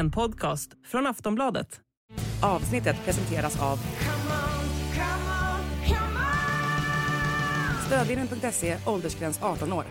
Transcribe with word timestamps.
En 0.00 0.10
podcast 0.10 0.70
från 0.86 1.06
Aftonbladet. 1.06 1.80
Avsnittet 2.42 2.96
presenteras 3.04 3.62
av 3.62 3.78
Stödvinnen.se, 7.86 8.76
åldersgräns 8.86 9.42
18 9.42 9.72
år. 9.72 9.84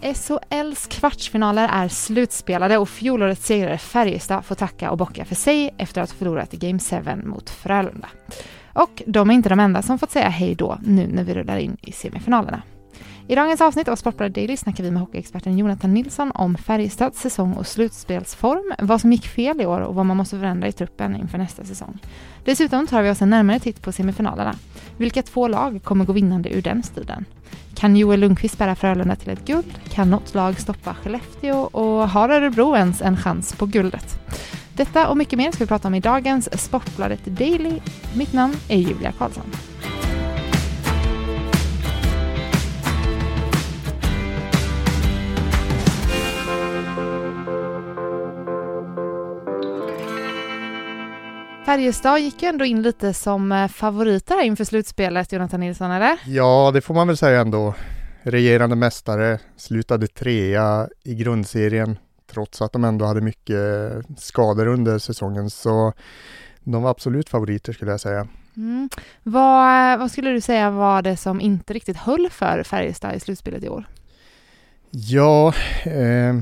SHLs 0.00 0.86
kvartsfinaler 0.86 1.68
är 1.72 1.88
slutspelade 1.88 2.78
och 2.78 2.88
fjolårets 2.88 3.46
segrare 3.46 3.78
Färjestad 3.78 4.44
får 4.44 4.54
tacka 4.54 4.90
och 4.90 4.98
bocka 4.98 5.24
för 5.24 5.34
sig 5.34 5.74
efter 5.78 6.00
att 6.00 6.10
ha 6.10 6.16
förlorat 6.16 6.54
i 6.54 6.56
Game 6.56 6.78
7 6.78 7.28
mot 7.28 7.50
Frölunda. 7.50 8.08
Och 8.72 9.02
de 9.06 9.30
är 9.30 9.34
inte 9.34 9.48
de 9.48 9.60
enda 9.60 9.82
som 9.82 9.98
fått 9.98 10.10
säga 10.10 10.28
hej 10.28 10.54
då 10.54 10.78
nu 10.82 11.06
när 11.06 11.24
vi 11.24 11.34
rullar 11.34 11.56
in 11.56 11.76
i 11.82 11.92
semifinalerna. 11.92 12.62
I 13.28 13.34
dagens 13.34 13.60
avsnitt 13.60 13.88
av 13.88 13.96
Sportbladet 13.96 14.34
Daily 14.34 14.56
snackar 14.56 14.84
vi 14.84 14.90
med 14.90 15.00
hockeyexperten 15.00 15.58
Jonathan 15.58 15.94
Nilsson 15.94 16.32
om 16.34 16.56
Färjestads 16.56 17.20
säsong 17.20 17.52
och 17.52 17.66
slutspelsform, 17.66 18.72
vad 18.78 19.00
som 19.00 19.12
gick 19.12 19.26
fel 19.26 19.60
i 19.60 19.66
år 19.66 19.80
och 19.80 19.94
vad 19.94 20.06
man 20.06 20.16
måste 20.16 20.38
förändra 20.38 20.68
i 20.68 20.72
truppen 20.72 21.16
inför 21.16 21.38
nästa 21.38 21.64
säsong. 21.64 21.98
Dessutom 22.44 22.86
tar 22.86 23.02
vi 23.02 23.10
oss 23.10 23.22
en 23.22 23.30
närmare 23.30 23.60
titt 23.60 23.82
på 23.82 23.92
semifinalerna. 23.92 24.54
Vilka 24.96 25.22
två 25.22 25.48
lag 25.48 25.80
kommer 25.84 26.04
gå 26.04 26.12
vinnande 26.12 26.54
ur 26.54 26.62
den 26.62 26.82
striden? 26.82 27.24
Kan 27.74 27.96
Joel 27.96 28.20
Lundqvist 28.20 28.58
bära 28.58 28.74
Frölunda 28.74 29.16
till 29.16 29.30
ett 29.30 29.44
guld? 29.44 29.74
Kan 29.90 30.10
något 30.10 30.34
lag 30.34 30.60
stoppa 30.60 30.94
Skellefteå? 30.94 31.58
Och 31.58 32.08
har 32.08 32.28
Örebro 32.28 32.76
ens 32.76 33.02
en 33.02 33.16
chans 33.16 33.52
på 33.52 33.66
guldet? 33.66 34.18
Detta 34.76 35.08
och 35.08 35.16
mycket 35.16 35.38
mer 35.38 35.52
ska 35.52 35.64
vi 35.64 35.68
prata 35.68 35.88
om 35.88 35.94
i 35.94 36.00
dagens 36.00 36.62
Sportbladet 36.62 37.24
Daily. 37.24 37.80
Mitt 38.14 38.32
namn 38.32 38.54
är 38.68 38.78
Julia 38.78 39.12
Karlsson. 39.12 39.71
Färjestad 51.64 52.20
gick 52.20 52.42
ju 52.42 52.48
ändå 52.48 52.64
in 52.64 52.82
lite 52.82 53.14
som 53.14 53.52
eh, 53.52 53.68
favoriter 53.68 54.42
inför 54.42 54.64
slutspelet, 54.64 55.32
Jonathan 55.32 55.60
Nilsson, 55.60 55.90
eller? 55.90 56.18
Ja, 56.26 56.70
det 56.74 56.80
får 56.80 56.94
man 56.94 57.06
väl 57.06 57.16
säga 57.16 57.40
ändå. 57.40 57.74
Regerande 58.22 58.76
mästare, 58.76 59.38
slutade 59.56 60.06
trea 60.06 60.88
i 61.04 61.14
grundserien 61.14 61.98
trots 62.32 62.62
att 62.62 62.72
de 62.72 62.84
ändå 62.84 63.04
hade 63.04 63.20
mycket 63.20 63.60
skador 64.18 64.66
under 64.66 64.98
säsongen. 64.98 65.50
Så 65.50 65.92
de 66.60 66.82
var 66.82 66.90
absolut 66.90 67.28
favoriter 67.28 67.72
skulle 67.72 67.90
jag 67.90 68.00
säga. 68.00 68.28
Mm. 68.56 68.88
Vad, 69.22 69.98
vad 69.98 70.10
skulle 70.10 70.30
du 70.30 70.40
säga 70.40 70.70
var 70.70 71.02
det 71.02 71.16
som 71.16 71.40
inte 71.40 71.72
riktigt 71.72 71.96
höll 71.96 72.28
för 72.30 72.62
Färjestad 72.62 73.14
i 73.14 73.20
slutspelet 73.20 73.64
i 73.64 73.68
år? 73.68 73.84
Ja, 74.90 75.54
eh, 75.84 76.40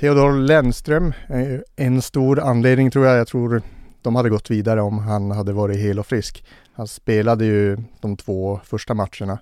Theodor 0.00 0.32
Lennström, 0.32 1.12
eh, 1.28 1.86
en 1.86 2.02
stor 2.02 2.40
anledning 2.40 2.90
tror 2.90 3.06
jag. 3.06 3.18
Jag 3.18 3.28
tror 3.28 3.62
de 4.02 4.16
hade 4.16 4.28
gått 4.28 4.50
vidare 4.50 4.82
om 4.82 4.98
han 4.98 5.30
hade 5.30 5.52
varit 5.52 5.78
hel 5.78 5.98
och 5.98 6.06
frisk. 6.06 6.44
Han 6.74 6.88
spelade 6.88 7.44
ju 7.44 7.76
de 8.00 8.16
två 8.16 8.60
första 8.64 8.94
matcherna 8.94 9.38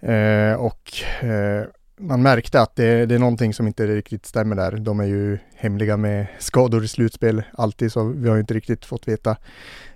eh, 0.00 0.54
och 0.54 0.92
eh, 1.24 1.64
man 1.96 2.22
märkte 2.22 2.60
att 2.60 2.76
det, 2.76 3.06
det, 3.06 3.14
är 3.14 3.18
någonting 3.18 3.54
som 3.54 3.66
inte 3.66 3.86
riktigt 3.86 4.26
stämmer 4.26 4.56
där. 4.56 4.72
De 4.72 5.00
är 5.00 5.04
ju 5.04 5.38
hemliga 5.54 5.96
med 5.96 6.26
skador 6.38 6.84
i 6.84 6.88
slutspel 6.88 7.42
alltid, 7.52 7.92
så 7.92 8.04
vi 8.04 8.28
har 8.28 8.38
inte 8.38 8.54
riktigt 8.54 8.84
fått 8.84 9.08
veta 9.08 9.36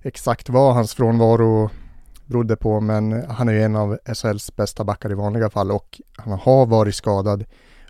exakt 0.02 0.48
vad 0.48 0.74
hans 0.74 0.94
frånvaro 0.94 1.70
berodde 2.26 2.56
på, 2.56 2.80
men 2.80 3.24
han 3.28 3.48
är 3.48 3.52
ju 3.52 3.62
en 3.62 3.76
av 3.76 3.98
SHLs 4.14 4.56
bästa 4.56 4.84
backar 4.84 5.10
i 5.10 5.14
vanliga 5.14 5.50
fall 5.50 5.70
och 5.70 6.00
han 6.16 6.38
har 6.38 6.66
varit 6.66 6.94
skadad 6.94 7.44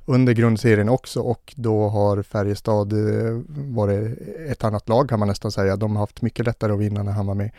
under 0.09 0.33
grundserien 0.33 0.89
också 0.89 1.21
och 1.21 1.55
då 1.57 1.89
har 1.89 2.23
Färjestad 2.23 2.93
eh, 2.93 3.41
varit 3.49 4.19
ett 4.51 4.65
annat 4.65 4.89
lag 4.89 5.09
kan 5.09 5.19
man 5.19 5.29
nästan 5.29 5.53
säga. 5.53 5.77
De 5.77 5.97
har 5.97 6.03
haft 6.03 6.23
mycket 6.23 6.47
lättare 6.47 6.73
att 6.73 6.79
vinna 6.79 7.03
när 7.03 7.13
han 7.13 7.27
var 7.27 7.35
med. 7.35 7.51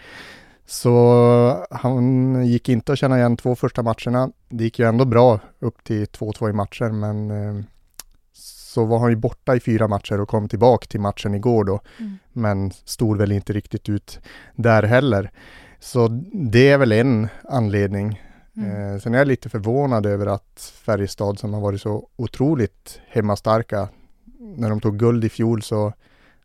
Så 0.65 1.65
han 1.71 2.45
gick 2.45 2.69
inte 2.69 2.91
att 2.93 2.99
känna 2.99 3.17
igen 3.17 3.38
två 3.38 3.55
första 3.55 3.83
matcherna. 3.83 4.31
Det 4.49 4.63
gick 4.63 4.79
ju 4.79 4.88
ändå 4.88 5.05
bra 5.05 5.39
upp 5.59 5.83
till 5.83 6.05
2-2 6.05 6.49
i 6.49 6.53
matcher 6.53 6.89
men 6.89 7.31
eh, 7.31 7.63
så 8.33 8.85
var 8.85 8.99
han 8.99 9.09
ju 9.09 9.15
borta 9.15 9.55
i 9.55 9.59
fyra 9.59 9.88
matcher 9.88 10.21
och 10.21 10.29
kom 10.29 10.49
tillbaka 10.49 10.85
till 10.85 10.99
matchen 10.99 11.35
igår 11.35 11.63
då. 11.63 11.79
Mm. 11.99 12.17
Men 12.33 12.71
stod 12.71 13.17
väl 13.17 13.31
inte 13.31 13.53
riktigt 13.53 13.89
ut 13.89 14.19
där 14.55 14.83
heller. 14.83 15.31
Så 15.79 16.07
det 16.33 16.69
är 16.69 16.77
väl 16.77 16.91
en 16.91 17.27
anledning. 17.43 18.21
Mm. 18.59 18.93
Eh, 18.93 18.99
sen 18.99 19.13
är 19.13 19.17
jag 19.17 19.27
lite 19.27 19.49
förvånad 19.49 20.05
över 20.05 20.25
att 20.25 20.73
Färjestad 20.85 21.39
som 21.39 21.53
har 21.53 21.61
varit 21.61 21.81
så 21.81 22.07
otroligt 22.15 23.01
hemmastarka, 23.07 23.89
när 24.39 24.69
de 24.69 24.81
tog 24.81 24.99
guld 24.99 25.25
i 25.25 25.29
fjol 25.29 25.61
så 25.61 25.93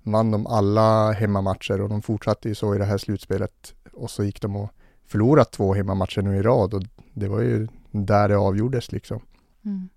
vann 0.02 0.30
de 0.30 0.46
alla 0.46 1.12
hemmamatcher 1.12 1.80
och 1.80 1.88
de 1.88 2.02
fortsatte 2.02 2.48
ju 2.48 2.54
så 2.54 2.74
i 2.74 2.78
det 2.78 2.84
här 2.84 2.98
slutspelet 2.98 3.74
och 3.92 4.10
så 4.10 4.24
gick 4.24 4.40
de 4.40 4.56
och 4.56 4.70
förlorat 5.06 5.52
två 5.52 5.74
hemmamatcher 5.74 6.22
nu 6.22 6.36
i 6.36 6.42
rad 6.42 6.74
och 6.74 6.82
det 7.12 7.28
var 7.28 7.40
ju 7.40 7.68
där 7.90 8.28
det 8.28 8.36
avgjordes 8.36 8.92
liksom. 8.92 9.20
Mm. 9.64 9.88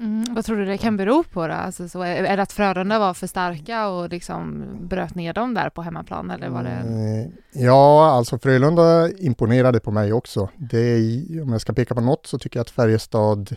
Mm, 0.00 0.34
vad 0.34 0.44
tror 0.44 0.56
du 0.56 0.64
det 0.64 0.78
kan 0.78 0.96
bero 0.96 1.24
på 1.24 1.46
då? 1.46 1.54
Alltså, 1.54 1.88
så 1.88 2.02
är, 2.02 2.36
det 2.36 2.42
att 2.42 2.52
Frölunda 2.52 2.98
var 2.98 3.14
för 3.14 3.26
starka 3.26 3.88
och 3.88 4.08
liksom 4.08 4.64
bröt 4.80 5.14
ner 5.14 5.32
dem 5.32 5.54
där 5.54 5.70
på 5.70 5.82
hemmaplan 5.82 6.30
eller 6.30 6.48
var 6.48 6.62
det? 6.62 6.70
Mm, 6.70 7.32
ja, 7.52 8.10
alltså 8.10 8.38
Frölunda 8.38 9.10
imponerade 9.18 9.80
på 9.80 9.90
mig 9.90 10.12
också. 10.12 10.48
Det 10.56 10.78
är, 10.78 11.42
om 11.42 11.52
jag 11.52 11.60
ska 11.60 11.72
peka 11.72 11.94
på 11.94 12.00
något 12.00 12.26
så 12.26 12.38
tycker 12.38 12.58
jag 12.58 12.64
att 12.64 12.70
Färjestad 12.70 13.56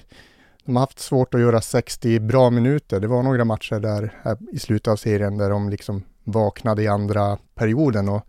de 0.65 0.75
har 0.75 0.81
haft 0.81 0.99
svårt 0.99 1.33
att 1.33 1.41
göra 1.41 1.61
60 1.61 2.19
bra 2.19 2.49
minuter. 2.49 2.99
Det 2.99 3.07
var 3.07 3.23
några 3.23 3.45
matcher 3.45 3.79
där 3.79 4.13
i 4.51 4.59
slutet 4.59 4.91
av 4.91 4.95
serien 4.95 5.37
där 5.37 5.49
de 5.49 5.69
liksom 5.69 6.03
vaknade 6.23 6.83
i 6.83 6.87
andra 6.87 7.37
perioden 7.55 8.09
och 8.09 8.25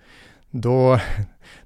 då, 0.51 0.99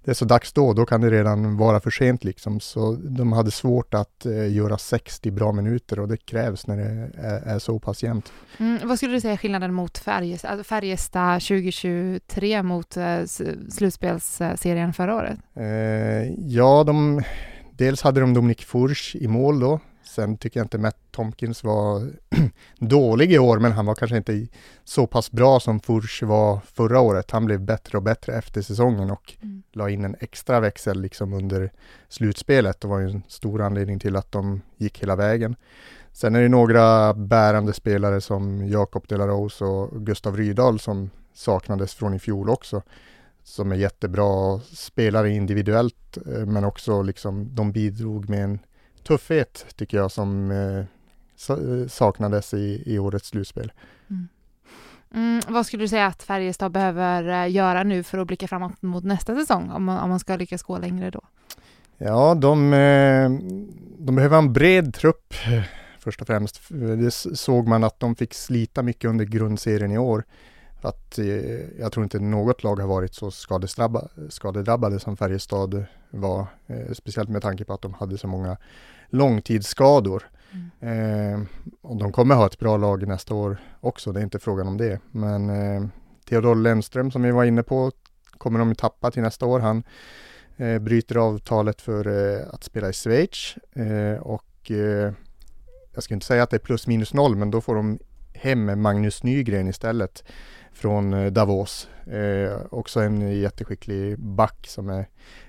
det 0.04 0.10
är 0.10 0.14
så 0.14 0.24
dags 0.24 0.52
då, 0.52 0.72
då 0.72 0.86
kan 0.86 1.00
det 1.00 1.10
redan 1.10 1.56
vara 1.56 1.80
för 1.80 1.90
sent 1.90 2.24
liksom. 2.24 2.60
Så 2.60 2.92
de 2.92 3.32
hade 3.32 3.50
svårt 3.50 3.94
att 3.94 4.26
eh, 4.26 4.54
göra 4.54 4.78
60 4.78 5.30
bra 5.30 5.52
minuter 5.52 6.00
och 6.00 6.08
det 6.08 6.16
krävs 6.16 6.66
när 6.66 6.76
det 6.76 7.10
är, 7.18 7.54
är 7.54 7.58
så 7.58 7.78
pass 7.78 8.02
jämnt. 8.02 8.32
Mm, 8.58 8.88
vad 8.88 8.96
skulle 8.98 9.12
du 9.12 9.20
säga 9.20 9.32
är 9.32 9.36
skillnaden 9.36 9.74
mot 9.74 9.98
Färjestad, 9.98 10.50
alltså 10.50 10.64
Färjestad 10.64 11.42
2023 11.42 12.62
mot 12.62 12.96
eh, 12.96 13.24
slutspelsserien 13.70 14.92
förra 14.92 15.14
året? 15.14 15.38
Eh, 15.54 16.32
ja, 16.38 16.84
de, 16.84 17.22
dels 17.72 18.02
hade 18.02 18.20
de 18.20 18.34
Dominik 18.34 18.64
Furch 18.64 19.16
i 19.16 19.28
mål 19.28 19.60
då, 19.60 19.80
Sen 20.06 20.36
tycker 20.36 20.60
jag 20.60 20.64
inte 20.64 20.78
Matt 20.78 20.96
Tomkins 21.10 21.64
var 21.64 22.10
dålig 22.78 23.32
i 23.32 23.38
år, 23.38 23.58
men 23.58 23.72
han 23.72 23.86
var 23.86 23.94
kanske 23.94 24.16
inte 24.16 24.46
så 24.84 25.06
pass 25.06 25.30
bra 25.30 25.60
som 25.60 25.80
Furch 25.80 26.22
var 26.22 26.60
förra 26.74 27.00
året. 27.00 27.30
Han 27.30 27.44
blev 27.44 27.60
bättre 27.60 27.98
och 27.98 28.04
bättre 28.04 28.32
efter 28.34 28.62
säsongen 28.62 29.10
och 29.10 29.34
mm. 29.42 29.62
la 29.72 29.90
in 29.90 30.04
en 30.04 30.16
extra 30.20 30.60
växel 30.60 31.00
liksom 31.00 31.32
under 31.32 31.72
slutspelet. 32.08 32.80
Det 32.80 32.88
var 32.88 32.98
ju 32.98 33.10
en 33.10 33.22
stor 33.28 33.62
anledning 33.62 33.98
till 33.98 34.16
att 34.16 34.32
de 34.32 34.60
gick 34.76 35.02
hela 35.02 35.16
vägen. 35.16 35.56
Sen 36.12 36.34
är 36.34 36.42
det 36.42 36.48
några 36.48 37.14
bärande 37.14 37.72
spelare 37.72 38.20
som 38.20 38.68
Jakob 38.68 39.08
Delarose 39.08 39.64
och 39.64 40.06
Gustav 40.06 40.36
Rydahl 40.36 40.80
som 40.80 41.10
saknades 41.34 41.94
från 41.94 42.14
i 42.14 42.18
fjol 42.18 42.50
också 42.50 42.82
som 43.46 43.72
är 43.72 43.76
jättebra 43.76 44.60
spelare 44.60 45.30
individuellt 45.30 46.16
eh, 46.16 46.46
men 46.46 46.64
också 46.64 47.02
liksom 47.02 47.54
de 47.54 47.72
bidrog 47.72 48.28
med 48.28 48.44
en 48.44 48.58
tuffhet 49.06 49.66
tycker 49.76 49.96
jag 49.96 50.10
som 50.10 50.50
eh, 50.50 51.86
saknades 51.88 52.54
i, 52.54 52.82
i 52.86 52.98
årets 52.98 53.28
slutspel. 53.28 53.72
Mm. 54.10 54.28
Mm, 55.14 55.40
vad 55.48 55.66
skulle 55.66 55.84
du 55.84 55.88
säga 55.88 56.06
att 56.06 56.22
Färjestad 56.22 56.72
behöver 56.72 57.44
eh, 57.44 57.52
göra 57.52 57.82
nu 57.82 58.02
för 58.02 58.18
att 58.18 58.26
blicka 58.26 58.48
framåt 58.48 58.82
mot 58.82 59.04
nästa 59.04 59.34
säsong 59.34 59.70
om 59.70 59.84
man, 59.84 59.98
om 59.98 60.10
man 60.10 60.18
ska 60.18 60.36
lyckas 60.36 60.62
gå 60.62 60.78
längre 60.78 61.10
då? 61.10 61.20
Ja, 61.98 62.34
de, 62.34 62.72
eh, 62.72 63.30
de 63.98 64.16
behöver 64.16 64.38
en 64.38 64.52
bred 64.52 64.94
trupp 64.94 65.34
först 65.98 66.20
och 66.20 66.26
främst. 66.26 66.60
Det 66.98 67.10
såg 67.10 67.68
man 67.68 67.84
att 67.84 68.00
de 68.00 68.16
fick 68.16 68.34
slita 68.34 68.82
mycket 68.82 69.10
under 69.10 69.24
grundserien 69.24 69.92
i 69.92 69.98
år. 69.98 70.24
Att, 70.80 71.18
jag 71.78 71.92
tror 71.92 72.04
inte 72.04 72.18
något 72.18 72.62
lag 72.62 72.76
har 72.76 72.88
varit 72.88 73.14
så 73.14 73.30
skadedrabbade 74.28 75.00
som 75.00 75.16
Färjestad 75.16 75.84
var. 76.10 76.46
Speciellt 76.92 77.28
med 77.28 77.42
tanke 77.42 77.64
på 77.64 77.72
att 77.72 77.82
de 77.82 77.94
hade 77.94 78.18
så 78.18 78.26
många 78.28 78.56
långtidsskador. 79.08 80.22
Mm. 80.52 81.34
Eh, 81.34 81.40
och 81.82 81.96
de 81.96 82.12
kommer 82.12 82.34
ha 82.34 82.46
ett 82.46 82.58
bra 82.58 82.76
lag 82.76 83.08
nästa 83.08 83.34
år 83.34 83.56
också, 83.80 84.12
det 84.12 84.20
är 84.20 84.24
inte 84.24 84.38
frågan 84.38 84.68
om 84.68 84.76
det. 84.76 85.00
Men 85.10 85.50
eh, 85.50 85.88
Theodor 86.28 86.54
Lennström 86.54 87.10
som 87.10 87.22
vi 87.22 87.30
var 87.30 87.44
inne 87.44 87.62
på 87.62 87.92
kommer 88.38 88.58
de 88.58 88.74
tappa 88.74 89.10
till 89.10 89.22
nästa 89.22 89.46
år. 89.46 89.60
Han 89.60 89.82
eh, 90.56 90.78
bryter 90.78 91.16
avtalet 91.16 91.80
för 91.80 92.06
eh, 92.06 92.54
att 92.54 92.64
spela 92.64 92.88
i 92.88 92.92
Schweiz 92.92 93.54
eh, 93.72 94.20
och 94.22 94.70
eh, 94.70 95.12
jag 95.94 96.02
ska 96.02 96.14
inte 96.14 96.26
säga 96.26 96.42
att 96.42 96.50
det 96.50 96.56
är 96.56 96.58
plus 96.58 96.86
minus 96.86 97.14
noll, 97.14 97.36
men 97.36 97.50
då 97.50 97.60
får 97.60 97.74
de 97.74 97.98
hem 98.34 98.82
Magnus 98.82 99.22
Nygren 99.22 99.68
istället 99.68 100.24
från 100.76 101.14
eh, 101.14 101.32
Davos. 101.32 101.88
Eh, 102.06 102.60
också 102.70 103.00
en 103.00 103.40
jätteskicklig 103.40 104.18
back 104.18 104.66
som 104.66 104.88
är 104.88 105.06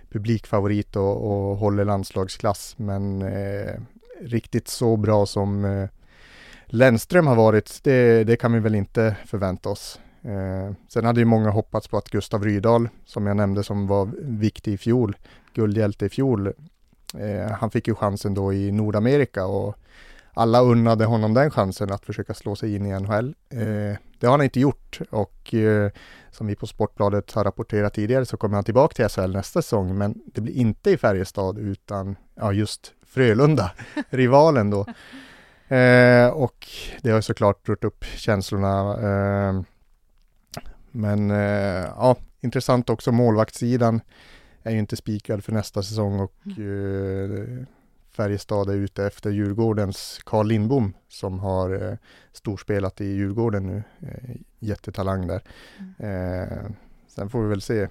publikfavorit 0.09 0.95
och, 0.95 1.25
och 1.25 1.57
håller 1.57 1.85
landslagsklass 1.85 2.75
men 2.77 3.21
eh, 3.21 3.74
riktigt 4.21 4.68
så 4.68 4.97
bra 4.97 5.25
som 5.25 5.65
eh, 5.65 5.89
Lennström 6.65 7.27
har 7.27 7.35
varit, 7.35 7.79
det, 7.83 8.24
det 8.24 8.35
kan 8.35 8.53
vi 8.53 8.59
väl 8.59 8.75
inte 8.75 9.15
förvänta 9.25 9.69
oss. 9.69 10.00
Eh, 10.21 10.74
sen 10.88 11.06
hade 11.06 11.19
ju 11.19 11.25
många 11.25 11.50
hoppats 11.50 11.88
på 11.88 11.97
att 11.97 12.09
Gustav 12.09 12.44
Rydahl, 12.44 12.89
som 13.06 13.27
jag 13.27 13.38
nämnde 13.38 13.63
som 13.63 13.88
var 13.88 14.09
viktig 14.21 14.74
i 14.74 14.77
fjol, 14.77 15.18
guldhjälte 15.53 16.06
i 16.06 16.09
fjol, 16.09 16.47
eh, 17.18 17.51
han 17.51 17.71
fick 17.71 17.88
ju 17.88 17.95
chansen 17.95 18.33
då 18.33 18.53
i 18.53 18.71
Nordamerika 18.71 19.45
och 19.45 19.75
alla 20.38 20.62
unnade 20.62 21.06
honom 21.06 21.34
den 21.34 21.51
chansen 21.51 21.92
att 21.92 22.06
försöka 22.06 22.34
slå 22.34 22.56
sig 22.56 22.75
in 22.75 22.86
i 22.86 23.00
NHL. 23.00 23.36
Eh, 23.50 23.98
det 24.19 24.25
har 24.28 24.31
han 24.31 24.42
inte 24.42 24.60
gjort 24.60 25.00
och 25.10 25.54
eh, 25.54 25.92
som 26.31 26.48
vi 26.48 26.56
på 26.56 26.68
Sportbladet 26.68 27.31
har 27.31 27.44
rapporterat 27.44 27.94
tidigare 27.94 28.25
så 28.25 28.38
kommer 28.38 28.56
han 28.56 28.63
tillbaka 28.63 28.94
till 28.94 29.10
SHL 29.10 29.31
nästa 29.31 29.62
säsong 29.62 29.98
men 29.98 30.22
det 30.34 30.42
blir 30.42 30.54
inte 30.54 30.92
i 30.92 30.98
Färjestad 30.98 31.57
utan 31.57 32.16
ja, 32.36 32.54
just 32.54 32.94
Frölunda, 33.06 33.72
rivalen 34.10 34.69
då. 34.69 34.86
Eh, 35.75 36.28
och 36.28 36.68
det 37.01 37.10
har 37.10 37.22
såklart 37.22 37.69
rört 37.69 37.84
upp 37.84 38.06
känslorna. 38.06 39.63
Men 40.92 41.30
ja, 41.30 42.16
intressant 42.42 42.89
också 42.89 43.12
målvaktssidan 43.12 44.01
är 44.63 44.72
ju 44.72 44.80
inte 44.80 44.95
spikad 44.95 45.44
för 45.44 45.51
nästa 45.51 45.84
säsong 45.84 46.19
och 46.19 46.34
mm. 46.45 47.66
Färjestad 48.18 48.69
är 48.69 48.74
ute 48.74 49.06
efter 49.06 49.30
Djurgårdens 49.30 50.19
Carl 50.25 50.48
Lindbom 50.48 50.94
som 51.08 51.40
har 51.40 51.90
eh, 51.92 51.98
storspelat 52.34 53.02
i 53.02 53.06
Djurgården 53.06 53.66
nu. 53.66 53.84
Eh, 54.02 54.36
jättetalang 54.60 55.28
där. 55.28 55.42
Mm. 55.80 56.42
Eh, 56.42 56.58
sen 57.08 57.30
får 57.30 57.44
vi 57.44 57.50
väl 57.50 57.62
se 57.62 57.88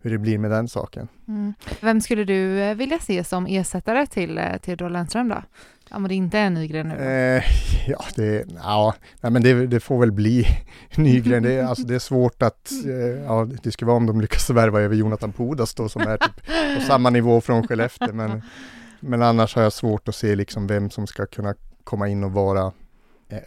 hur 0.00 0.10
det 0.10 0.18
blir 0.18 0.38
med 0.38 0.50
den 0.50 0.68
saken. 0.68 1.08
Mm. 1.28 1.54
Vem 1.80 2.00
skulle 2.00 2.24
du 2.24 2.60
eh, 2.60 2.74
vilja 2.74 2.98
se 2.98 3.24
som 3.24 3.46
ersättare 3.46 4.06
till 4.06 4.38
eh, 4.38 4.56
Theodor 4.62 4.90
Lennström 4.90 5.28
då? 5.28 5.42
Om 5.90 6.08
det 6.08 6.14
inte 6.14 6.38
är 6.38 6.50
Nygren 6.50 6.88
nu? 6.88 6.94
Eh, 6.94 7.42
ja, 7.88 8.04
det, 8.16 8.44
ja 8.62 8.94
nej, 9.20 9.32
men 9.32 9.42
det, 9.42 9.66
det, 9.66 9.80
får 9.80 10.00
väl 10.00 10.12
bli 10.12 10.46
Nygren. 10.96 11.42
Det, 11.42 11.60
alltså, 11.60 11.86
det 11.86 11.94
är 11.94 11.98
svårt 11.98 12.42
att, 12.42 12.70
eh, 12.86 13.24
ja, 13.24 13.48
det 13.62 13.72
skulle 13.72 13.86
vara 13.86 13.96
om 13.96 14.06
de 14.06 14.20
lyckas 14.20 14.50
värva 14.50 14.80
över 14.80 14.96
Jonathan 14.96 15.32
Pudas 15.32 15.74
då 15.74 15.88
som 15.88 16.02
är 16.02 16.16
typ 16.16 16.46
på 16.76 16.86
samma 16.86 17.10
nivå 17.10 17.40
från 17.40 17.68
Skellefteå. 17.68 18.12
Men 18.12 18.42
men 19.06 19.22
annars 19.22 19.54
har 19.54 19.62
jag 19.62 19.72
svårt 19.72 20.08
att 20.08 20.14
se 20.14 20.36
liksom 20.36 20.66
vem 20.66 20.90
som 20.90 21.06
ska 21.06 21.26
kunna 21.26 21.54
komma 21.84 22.08
in 22.08 22.24
och 22.24 22.32
vara 22.32 22.72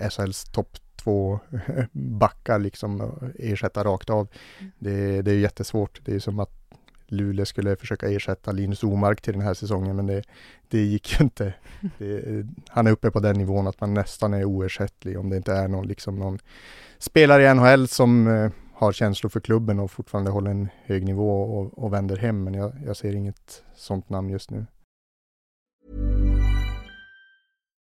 SHLs 0.09 0.43
topp 0.43 0.77
två 0.95 1.39
backar 1.91 2.59
liksom 2.59 3.01
och 3.01 3.23
ersätta 3.39 3.83
rakt 3.83 4.09
av. 4.09 4.27
Mm. 4.59 4.71
Det, 4.79 5.21
det 5.21 5.31
är 5.31 5.35
jättesvårt. 5.35 6.01
Det 6.05 6.15
är 6.15 6.19
som 6.19 6.39
att 6.39 6.59
Luleå 7.07 7.45
skulle 7.45 7.75
försöka 7.75 8.09
ersätta 8.09 8.51
Linus 8.51 8.83
Omark 8.83 9.21
till 9.21 9.33
den 9.33 9.41
här 9.41 9.53
säsongen 9.53 9.95
men 9.95 10.07
det, 10.07 10.23
det 10.67 10.79
gick 10.79 11.19
ju 11.19 11.23
inte. 11.23 11.53
Det, 11.97 12.45
han 12.67 12.87
är 12.87 12.91
uppe 12.91 13.11
på 13.11 13.19
den 13.19 13.37
nivån 13.37 13.67
att 13.67 13.81
man 13.81 13.93
nästan 13.93 14.33
är 14.33 14.45
oersättlig 14.45 15.19
om 15.19 15.29
det 15.29 15.37
inte 15.37 15.53
är 15.53 15.67
någon, 15.67 15.87
liksom 15.87 16.19
någon 16.19 16.39
spelare 16.97 17.43
i 17.43 17.53
NHL 17.53 17.87
som 17.87 18.27
eh, 18.27 18.51
har 18.73 18.91
känslor 18.91 19.29
för 19.29 19.39
klubben 19.39 19.79
och 19.79 19.91
fortfarande 19.91 20.31
håller 20.31 20.51
en 20.51 20.69
hög 20.85 21.05
nivå 21.05 21.41
och, 21.41 21.83
och 21.83 21.93
vänder 21.93 22.17
hem. 22.17 22.43
Men 22.43 22.53
jag, 22.53 22.73
jag 22.85 22.97
ser 22.97 23.15
inget 23.15 23.63
sånt 23.75 24.09
namn 24.09 24.29
just 24.29 24.51
nu. 24.51 24.65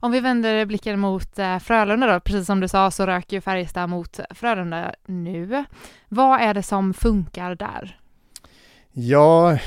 Om 0.00 0.12
vi 0.12 0.20
vänder 0.20 0.66
blicken 0.66 1.00
mot 1.00 1.38
eh, 1.38 1.58
Frölunda 1.58 2.06
då, 2.06 2.20
precis 2.20 2.46
som 2.46 2.60
du 2.60 2.68
sa 2.68 2.90
så 2.90 3.06
röker 3.06 3.36
ju 3.36 3.40
Färjestad 3.40 3.90
mot 3.90 4.20
Frölunda 4.30 4.94
nu. 5.06 5.64
Vad 6.08 6.40
är 6.40 6.54
det 6.54 6.62
som 6.62 6.94
funkar 6.94 7.54
där? 7.54 8.00
Ja, 8.92 9.58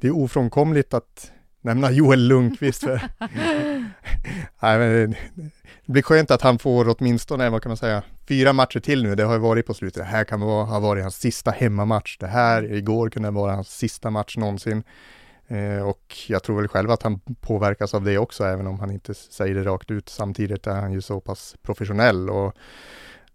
det 0.00 0.06
är 0.06 0.16
ofrånkomligt 0.16 0.94
att 0.94 1.32
nämna 1.60 1.90
Joel 1.90 2.28
Lundqvist. 2.28 2.84
För 2.84 3.00
Nej, 4.60 4.78
men 4.78 5.14
det 5.86 5.92
blir 5.92 6.02
skönt 6.02 6.30
att 6.30 6.42
han 6.42 6.58
får 6.58 6.96
åtminstone, 6.98 7.50
vad 7.50 7.62
kan 7.62 7.70
man 7.70 7.76
säga, 7.76 8.02
fyra 8.28 8.52
matcher 8.52 8.80
till 8.80 9.02
nu. 9.02 9.14
Det 9.14 9.22
har 9.22 9.34
ju 9.34 9.40
varit 9.40 9.66
på 9.66 9.74
slutet. 9.74 10.02
Det 10.02 10.08
här 10.08 10.24
kan 10.24 10.42
ha 10.42 10.80
varit 10.80 11.02
hans 11.02 11.20
sista 11.20 11.50
hemmamatch. 11.50 12.16
Det 12.18 12.26
här 12.26 12.72
igår 12.72 13.10
kunde 13.10 13.30
vara 13.30 13.54
hans 13.54 13.68
sista 13.68 14.10
match 14.10 14.36
någonsin. 14.36 14.82
Eh, 15.48 15.88
och 15.88 16.03
jag 16.28 16.42
tror 16.42 16.56
väl 16.56 16.68
själv 16.68 16.90
att 16.90 17.02
han 17.02 17.20
påverkas 17.40 17.94
av 17.94 18.04
det 18.04 18.18
också, 18.18 18.44
även 18.44 18.66
om 18.66 18.80
han 18.80 18.90
inte 18.90 19.14
säger 19.14 19.54
det 19.54 19.64
rakt 19.64 19.90
ut. 19.90 20.08
Samtidigt 20.08 20.66
är 20.66 20.80
han 20.80 20.92
ju 20.92 21.00
så 21.00 21.20
pass 21.20 21.56
professionell 21.62 22.30
och 22.30 22.54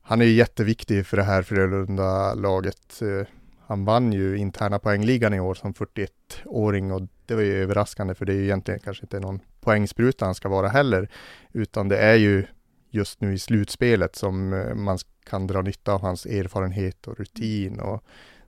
han 0.02 0.22
är 0.22 0.26
ju 0.26 0.32
jätteviktig 0.32 1.06
för 1.06 1.18
det 1.18 1.24
här 1.24 1.42
Frölunda-laget. 1.42 3.02
Eh, 3.02 3.28
han 3.68 3.86
vann 3.86 4.14
ju 4.14 4.38
interna 4.38 4.80
poängligan 4.80 5.34
i 5.34 5.40
år 5.40 5.54
som 5.54 5.74
41-åring 5.74 6.92
och 6.92 7.02
det 7.26 7.36
var 7.36 7.42
ju 7.42 7.64
överraskande 7.64 8.16
för 8.16 8.26
det 8.26 8.34
är 8.34 8.38
ju 8.38 8.44
egentligen 8.44 8.80
kanske 8.80 9.04
inte 9.04 9.20
någon 9.20 9.40
poängspruta 9.62 10.26
han 10.26 10.36
ska 10.36 10.50
vara 10.50 10.68
heller, 10.68 11.10
utan 11.52 11.88
det 11.88 11.98
är 11.98 12.16
ju 12.16 12.46
just 12.90 13.22
nu 13.22 13.34
i 13.34 13.40
slutspelet 13.40 14.16
som 14.16 14.54
eh, 14.54 14.76
man 14.76 14.98
kan 15.26 15.48
dra 15.48 15.62
nytta 15.62 15.94
av 15.94 16.02
hans 16.02 16.26
erfarenhet 16.26 17.08
och 17.08 17.18
rutin 17.20 17.80
och 17.80 18.04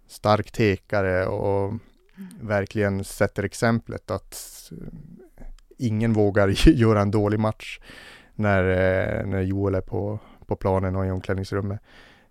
stark 0.07 0.51
tekare 0.51 1.25
och 1.25 1.73
verkligen 2.41 3.03
sätter 3.03 3.43
exemplet 3.43 4.11
att 4.11 4.71
eh, 4.71 5.45
ingen 5.77 6.13
vågar 6.13 6.47
göra 6.69 7.01
en 7.01 7.11
dålig 7.11 7.39
match 7.39 7.79
när, 8.35 8.63
eh, 8.63 9.25
när 9.25 9.41
Joel 9.41 9.75
är 9.75 9.81
på, 9.81 10.19
på 10.45 10.55
planen 10.55 10.95
och 10.95 11.05
i 11.05 11.11
omklädningsrummet. 11.11 11.79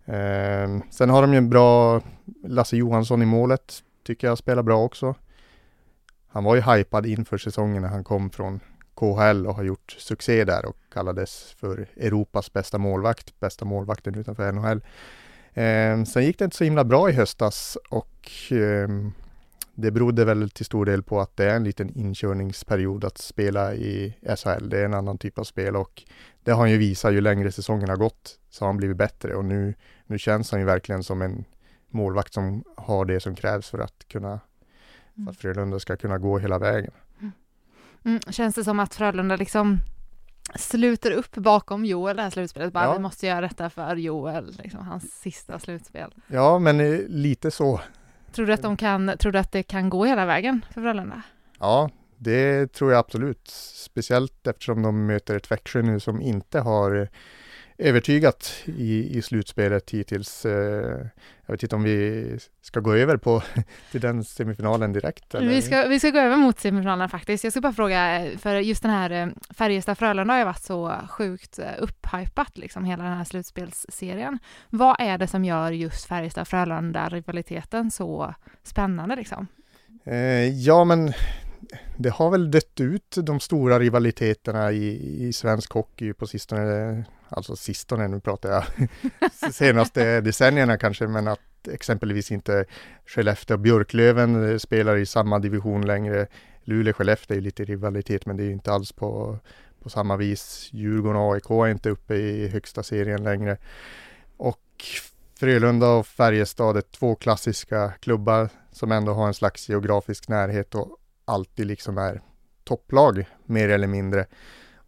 Eh, 0.05 0.79
sen 0.91 1.11
har 1.11 1.23
de 1.23 1.33
ju 1.33 1.39
en 1.39 1.51
bra 1.51 2.01
Lasse 2.45 2.77
Johansson 2.77 3.23
i 3.23 3.27
målet, 3.27 3.83
tycker 4.07 4.27
jag 4.27 4.39
spelar 4.39 4.63
bra 4.63 4.83
också. 4.83 5.15
Han 6.29 6.45
var 6.45 6.55
ju 6.55 6.61
hypad 6.61 7.07
inför 7.07 7.39
säsongen 7.39 7.83
när 7.83 7.89
han 7.89 8.05
kom 8.05 8.31
från 8.31 8.61
KHL 8.95 9.47
och 9.47 9.55
har 9.55 9.63
gjort 9.65 9.97
succé 9.99 10.45
där 10.45 10.67
och 10.67 10.77
kallades 10.93 11.53
för 11.61 11.87
Europas 11.97 12.53
bästa 12.53 12.79
målvakt, 12.79 13.41
bästa 13.41 13.65
målvakten 13.65 14.15
utanför 14.15 14.53
NHL. 14.53 14.81
Eh, 15.55 16.05
sen 16.05 16.25
gick 16.25 16.39
det 16.39 16.45
inte 16.45 16.57
så 16.57 16.65
himla 16.65 16.85
bra 16.85 17.11
i 17.11 17.13
höstas 17.13 17.79
och 17.91 18.31
eh, 18.51 18.89
det 19.75 19.91
berodde 19.91 20.25
väl 20.25 20.51
till 20.51 20.65
stor 20.65 20.87
del 20.87 21.03
på 21.03 21.21
att 21.21 21.37
det 21.37 21.45
är 21.45 21.57
en 21.57 21.65
liten 21.65 21.99
inkörningsperiod 21.99 23.05
att 23.05 23.19
spela 23.19 23.75
i 23.75 24.17
SHL. 24.37 24.69
Det 24.69 24.79
är 24.79 24.85
en 24.85 24.95
annan 24.95 25.19
typ 25.19 25.39
av 25.39 25.45
spel 25.45 25.77
och 25.77 26.03
det 26.45 26.51
har 26.51 26.59
han 26.59 26.71
ju 26.71 26.79
visat 26.79 27.13
ju 27.13 27.21
längre 27.21 27.53
säsongen 27.53 27.89
har 27.89 27.97
gått 27.97 28.39
så 28.51 28.65
har 28.65 28.69
han 28.69 28.77
blivit 28.77 28.97
bättre 28.97 29.35
och 29.35 29.45
nu, 29.45 29.75
nu 30.07 30.19
känns 30.19 30.51
han 30.51 30.61
ju 30.61 30.67
verkligen 30.67 31.03
som 31.03 31.23
en 31.23 31.45
målvakt 31.89 32.35
som 32.35 32.65
har 32.77 33.05
det 33.05 33.21
som 33.21 33.35
krävs 33.35 33.71
för 33.71 33.79
att 33.79 34.09
kunna 34.09 34.41
för 35.25 35.31
att 35.31 35.37
Frölunda 35.37 35.81
ska 35.81 35.97
kunna 35.97 36.19
gå 36.19 36.39
hela 36.39 36.59
vägen. 36.59 36.93
Mm. 37.21 37.33
mm 38.05 38.21
känns 38.21 38.55
det 38.55 38.65
som 38.65 38.81
att 38.81 38.95
Frölunda 38.95 39.37
liksom 39.37 39.79
sluter 40.55 41.11
upp 41.11 41.37
bakom 41.37 41.85
Joel 41.85 42.17
det 42.17 42.23
här 42.23 42.31
slutspelet. 42.31 42.73
Bara, 42.73 42.85
ja. 42.85 42.93
Vi 42.93 42.99
måste 42.99 43.27
göra 43.27 43.41
detta 43.41 43.71
för 43.71 43.97
Joel, 43.97 44.57
liksom, 44.63 44.87
hans 44.87 45.21
sista 45.21 45.59
slutspel. 45.59 46.15
Ja, 46.27 46.59
men 46.59 46.81
eh, 46.81 46.99
lite 47.09 47.51
så. 47.51 47.81
Tror 48.33 48.47
du 48.47 48.53
att, 48.53 48.63
de 48.63 48.77
kan, 48.77 49.13
tror 49.19 49.33
du 49.33 49.39
att 49.39 49.53
det 49.53 49.63
kan 49.63 49.91
gå 49.91 50.05
hela 50.05 50.27
vägen 50.27 50.65
för 50.75 50.81
Frölunda? 50.81 51.23
Ja, 51.59 51.91
det 52.17 52.73
tror 52.73 52.93
jag 52.93 52.99
absolut. 52.99 53.49
Speciellt 53.75 54.47
eftersom 54.47 54.83
de 54.83 55.07
möter 55.07 55.37
ett 55.37 55.51
Växjö 55.51 55.83
nu 55.83 56.01
som 56.01 56.21
inte 56.21 56.61
har 56.61 57.09
övertygat 57.81 58.63
i, 58.65 59.19
i 59.19 59.23
slutspelet 59.23 59.91
hittills. 59.91 60.47
Eh, 60.47 61.07
jag 61.47 61.53
vet 61.53 61.63
inte 61.63 61.77
om 61.77 61.83
vi 61.83 62.39
ska 62.63 62.81
gå 62.81 62.95
över 62.95 63.17
på 63.17 63.43
till 63.91 64.01
den 64.01 64.25
semifinalen 64.25 64.93
direkt? 64.93 65.35
Eller? 65.35 65.49
Vi, 65.49 65.63
ska, 65.63 65.89
vi 65.89 66.01
ska 66.01 66.11
gå 66.11 66.19
över 66.19 66.37
mot 66.37 66.61
semifinalen 66.61 67.09
faktiskt. 67.09 67.45
Jag 67.45 67.53
ska 67.53 67.61
bara 67.61 67.73
fråga, 67.73 68.27
för 68.39 68.57
just 68.57 68.83
den 68.83 68.91
här 68.91 69.11
eh, 69.11 69.29
Färjestad-Frölunda 69.51 70.33
har 70.33 70.39
ju 70.39 70.45
varit 70.45 70.63
så 70.63 70.95
sjukt 71.09 71.59
eh, 71.59 71.67
upphypat, 71.79 72.59
liksom 72.59 72.85
hela 72.85 73.05
den 73.05 73.17
här 73.17 73.25
slutspelsserien. 73.25 74.39
Vad 74.71 74.97
är 74.99 75.19
det 75.19 75.27
som 75.27 75.45
gör 75.45 75.73
just 75.73 76.09
Färjestad-Frölunda-rivaliteten 76.09 77.91
så 77.91 78.35
spännande 78.63 79.17
liksom? 79.17 79.47
Eh, 80.05 80.49
ja, 80.49 80.85
men 80.85 81.13
det 81.97 82.11
har 82.11 82.31
väl 82.31 82.51
dött 82.51 82.81
ut 82.81 83.17
de 83.23 83.41
stora 83.41 83.79
rivaliteterna 83.79 84.73
i, 84.73 85.27
i 85.29 85.33
svensk 85.33 85.73
hockey 85.73 86.13
på 86.13 86.27
sistone. 86.27 87.05
Alltså 87.29 87.57
sistone, 87.57 88.09
nu 88.09 88.21
pratar 88.21 88.51
jag 88.51 88.65
senaste 89.53 90.21
decennierna 90.21 90.79
kanske, 90.79 91.07
men 91.07 91.29
att 91.29 91.69
exempelvis 91.69 92.31
inte 92.31 92.65
Skellefteå 93.07 93.55
och 93.55 93.61
Björklöven 93.61 94.61
spelar 94.61 94.97
i 94.97 95.07
samma 95.07 95.39
division 95.39 95.87
längre. 95.87 96.27
Luleå-Skellefteå 96.65 97.37
är 97.37 97.41
lite 97.41 97.65
rivalitet, 97.65 98.27
men 98.27 98.37
det 98.37 98.45
är 98.45 98.51
inte 98.51 98.73
alls 98.73 98.93
på, 98.93 99.39
på 99.83 99.91
samma 99.91 100.17
vis. 100.17 100.69
Djurgården 100.73 101.23
och 101.23 101.35
AIK 101.35 101.51
är 101.51 101.69
inte 101.69 101.91
uppe 101.91 102.15
i 102.15 102.49
högsta 102.49 102.83
serien 102.83 103.25
längre. 103.25 103.57
Och 104.37 104.85
Frölunda 105.39 105.89
och 105.89 106.07
Färjestad 106.07 106.77
är 106.77 106.81
två 106.81 107.15
klassiska 107.15 107.93
klubbar 108.01 108.49
som 108.73 108.93
ändå 108.93 109.13
har 109.13 109.27
en 109.27 109.35
slags 109.35 109.69
geografisk 109.69 110.29
närhet 110.29 110.75
och 110.75 111.00
alltid 111.31 111.67
liksom 111.67 111.99
är 111.99 112.21
topplag 112.65 113.29
mer 113.45 113.69
eller 113.69 113.87
mindre. 113.87 114.27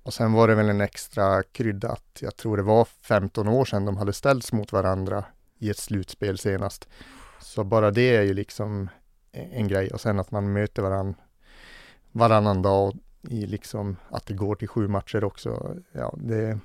Och 0.03 0.15
sen 0.15 0.33
var 0.33 0.49
det 0.49 0.55
väl 0.55 0.69
en 0.69 0.81
extra 0.81 1.43
krydda 1.43 1.89
att 1.89 2.19
jag 2.21 2.37
tror 2.37 2.57
det 2.57 2.63
var 2.63 2.85
15 2.85 3.49
år 3.49 3.65
sedan 3.65 3.85
de 3.85 3.97
hade 3.97 4.13
ställts 4.13 4.53
mot 4.53 4.73
varandra 4.73 5.25
i 5.59 5.71
ett 5.71 5.79
slutspel 5.79 6.39
senast. 6.39 6.89
Så 7.41 7.65
bara 7.65 7.91
det 7.91 8.17
är 8.17 8.23
ju 8.23 8.35
liksom 8.35 8.89
e-, 9.33 9.49
en 9.53 9.69
grej 9.69 9.91
och 9.91 10.01
sen 10.01 10.19
att 10.19 10.31
man 10.31 10.53
möter 10.53 10.83
varandra 10.83 11.15
varannan 12.13 12.63
dag 12.63 12.99
i 13.29 13.47
liksom 13.47 13.97
att 14.11 14.27
det 14.27 14.35
går 14.35 14.55
till 14.55 14.69
sju 14.69 14.89
matcher 14.89 15.25
också. 15.25 15.77
Ja, 15.93 16.15
det, 16.17 16.59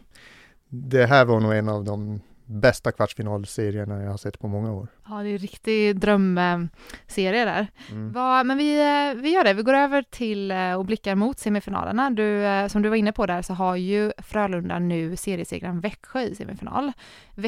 det 0.69 1.05
här 1.05 1.25
var 1.25 1.39
nog 1.39 1.53
en 1.53 1.69
av 1.69 1.83
de 1.83 2.21
bästa 2.47 2.91
kvartsfinalserierna 2.91 4.03
jag 4.03 4.11
har 4.11 4.17
sett 4.17 4.39
på 4.39 4.47
många 4.47 4.73
år. 4.73 4.87
Ja, 5.09 5.15
det 5.23 5.29
är 5.29 5.31
en 5.31 5.37
riktig 5.37 5.99
drömserie 5.99 7.45
där. 7.45 7.67
Mm. 7.91 8.11
Va, 8.11 8.43
men 8.43 8.57
vi, 8.57 8.79
eh, 8.79 9.21
vi 9.21 9.29
gör 9.29 9.43
det, 9.43 9.53
vi 9.53 9.63
går 9.63 9.73
över 9.73 10.01
till 10.01 10.51
eh, 10.51 10.73
och 10.73 10.85
blickar 10.85 11.15
mot 11.15 11.39
semifinalerna. 11.39 12.09
Du, 12.09 12.45
eh, 12.45 12.67
som 12.67 12.81
du 12.81 12.89
var 12.89 12.95
inne 12.95 13.11
på 13.11 13.25
där 13.25 13.41
så 13.41 13.53
har 13.53 13.75
ju 13.75 14.11
Frölunda 14.17 14.79
nu 14.79 15.15
seriesegraren 15.15 15.79
Växjö 15.79 16.21
i 16.21 16.35
semifinal. 16.35 16.91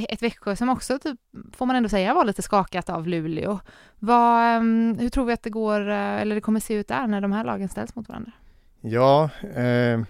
Ett 0.09 0.21
Växjö 0.21 0.55
som 0.55 0.69
också, 0.69 0.99
typ, 0.99 1.19
får 1.53 1.65
man 1.65 1.75
ändå 1.75 1.89
säga, 1.89 2.13
var 2.13 2.25
lite 2.25 2.41
skakat 2.41 2.89
av 2.89 3.07
Luleå. 3.07 3.59
Va, 3.99 4.43
ehm, 4.43 4.97
hur 4.99 5.09
tror 5.09 5.25
vi 5.25 5.33
att 5.33 5.43
det 5.43 5.49
går, 5.49 5.81
eller 5.89 6.35
det 6.35 6.41
kommer 6.41 6.59
se 6.59 6.73
ut 6.73 6.87
där 6.87 7.07
när 7.07 7.21
de 7.21 7.31
här 7.31 7.43
lagen 7.43 7.69
ställs 7.69 7.95
mot 7.95 8.09
varandra? 8.09 8.31
Ja, 8.81 9.29
eh, 9.41 10.01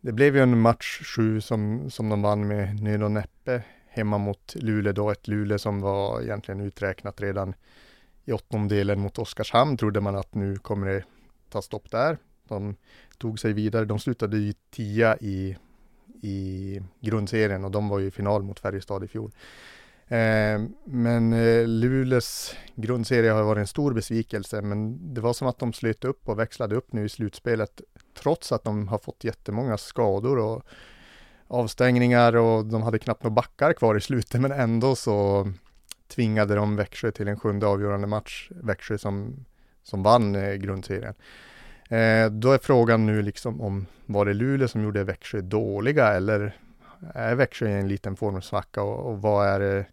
det 0.00 0.12
blev 0.12 0.36
ju 0.36 0.42
en 0.42 0.60
match 0.60 1.02
sju 1.02 1.40
som, 1.40 1.90
som 1.90 2.08
de 2.08 2.22
vann 2.22 2.48
med 2.48 2.82
nöd 2.82 3.02
och 3.02 3.10
näppe 3.10 3.62
hemma 3.94 4.18
mot 4.18 4.54
Luleå 4.54 4.92
då, 4.92 5.10
ett 5.10 5.28
Luleå 5.28 5.58
som 5.58 5.80
var 5.80 6.22
egentligen 6.22 6.60
uträknat 6.60 7.20
redan 7.20 7.54
i 8.24 8.32
åttondelen 8.32 9.00
mot 9.00 9.18
Oskarshamn 9.18 9.76
trodde 9.76 10.00
man 10.00 10.16
att 10.16 10.34
nu 10.34 10.56
kommer 10.56 10.86
det 10.86 11.04
ta 11.48 11.62
stopp 11.62 11.90
där. 11.90 12.18
De 12.48 12.76
tog 13.18 13.38
sig 13.38 13.52
vidare, 13.52 13.84
de 13.84 13.98
slutade 13.98 14.36
ju 14.36 14.52
tia 14.70 15.16
i, 15.16 15.56
i 16.22 16.80
grundserien 17.00 17.64
och 17.64 17.70
de 17.70 17.88
var 17.88 17.98
ju 17.98 18.06
i 18.06 18.10
final 18.10 18.42
mot 18.42 18.60
Färjestad 18.60 19.04
i 19.04 19.08
fjol. 19.08 19.30
Eh, 20.08 20.62
men 20.84 21.32
eh, 21.32 21.66
Luleås 21.66 22.54
grundserie 22.74 23.30
har 23.30 23.42
varit 23.42 23.60
en 23.60 23.66
stor 23.66 23.92
besvikelse, 23.92 24.62
men 24.62 25.14
det 25.14 25.20
var 25.20 25.32
som 25.32 25.48
att 25.48 25.58
de 25.58 25.72
slöt 25.72 26.04
upp 26.04 26.28
och 26.28 26.38
växlade 26.38 26.76
upp 26.76 26.92
nu 26.92 27.04
i 27.04 27.08
slutspelet, 27.08 27.80
trots 28.14 28.52
att 28.52 28.64
de 28.64 28.88
har 28.88 28.98
fått 28.98 29.24
jättemånga 29.24 29.78
skador 29.78 30.38
och 30.38 30.64
avstängningar 31.48 32.36
och 32.36 32.64
de 32.64 32.82
hade 32.82 32.98
knappt 32.98 33.22
några 33.22 33.34
backar 33.34 33.72
kvar 33.72 33.96
i 33.96 34.00
slutet 34.00 34.40
men 34.40 34.52
ändå 34.52 34.96
så 34.96 35.48
tvingade 36.08 36.54
de 36.54 36.76
Växjö 36.76 37.10
till 37.10 37.28
en 37.28 37.38
sjunde 37.38 37.66
avgörande 37.66 38.06
match. 38.06 38.50
Växjö 38.50 38.98
som, 38.98 39.44
som 39.82 40.02
vann 40.02 40.34
eh, 40.34 40.54
grundserien. 40.54 41.14
Eh, 41.88 42.30
då 42.30 42.52
är 42.52 42.58
frågan 42.58 43.06
nu 43.06 43.22
liksom 43.22 43.60
om 43.60 43.86
var 44.06 44.26
det 44.26 44.34
Luleå 44.34 44.68
som 44.68 44.82
gjorde 44.82 45.04
Växjö 45.04 45.40
dåliga 45.40 46.08
eller 46.08 46.56
är 47.14 47.34
Växjö 47.34 47.68
i 47.68 47.72
en 47.72 47.88
liten 47.88 48.16
formsvacka 48.16 48.82
och, 48.82 49.12
och 49.12 49.22
vad 49.22 49.48
är 49.48 49.60
det 49.60 49.86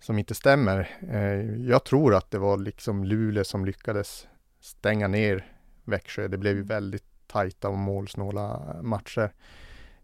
som 0.00 0.18
inte 0.18 0.34
stämmer? 0.34 0.88
Eh, 1.10 1.68
jag 1.68 1.84
tror 1.84 2.14
att 2.14 2.30
det 2.30 2.38
var 2.38 2.58
liksom 2.58 3.04
Luleå 3.04 3.44
som 3.44 3.64
lyckades 3.64 4.26
stänga 4.60 5.08
ner 5.08 5.46
Växjö. 5.84 6.28
Det 6.28 6.38
blev 6.38 6.56
ju 6.56 6.62
väldigt 6.62 7.04
tajta 7.26 7.68
och 7.68 7.78
målsnåla 7.78 8.76
matcher. 8.82 9.32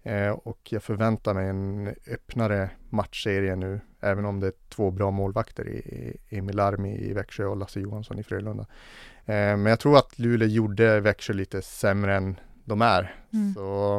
Eh, 0.06 0.30
och 0.30 0.72
jag 0.72 0.82
förväntar 0.82 1.34
mig 1.34 1.48
en 1.48 1.94
öppnare 2.06 2.70
matchserie 2.90 3.56
nu, 3.56 3.80
även 4.00 4.24
om 4.24 4.40
det 4.40 4.46
är 4.46 4.52
två 4.68 4.90
bra 4.90 5.10
målvakter 5.10 5.68
i 5.68 6.16
Emil 6.28 6.60
Armi 6.60 6.98
i 6.98 7.12
Växjö 7.12 7.44
och 7.44 7.56
Lasse 7.56 7.80
Johansson 7.80 8.18
i 8.18 8.22
Frölunda. 8.22 8.66
Eh, 9.24 9.34
men 9.34 9.66
jag 9.66 9.80
tror 9.80 9.98
att 9.98 10.18
Luleå 10.18 10.48
gjorde 10.48 11.00
Växjö 11.00 11.32
lite 11.32 11.62
sämre 11.62 12.16
än 12.16 12.40
de 12.64 12.82
är. 12.82 13.14
Mm. 13.32 13.54
Så, 13.54 13.96